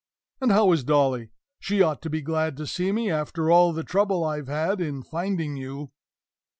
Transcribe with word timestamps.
And 0.41 0.51
how 0.51 0.71
is 0.71 0.83
Dolly? 0.83 1.29
She 1.59 1.83
ought 1.83 2.01
to 2.01 2.09
be 2.09 2.23
glad 2.23 2.57
to 2.57 2.65
see 2.65 2.91
me, 2.91 3.11
after 3.11 3.51
all 3.51 3.71
the 3.71 3.83
trouble 3.83 4.23
I've 4.23 4.47
had 4.47 4.81
in 4.81 5.03
finding 5.03 5.55
you! 5.57 5.91